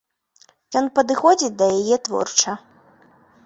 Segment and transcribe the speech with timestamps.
[0.81, 2.51] Ён падыходзіць да яе творча.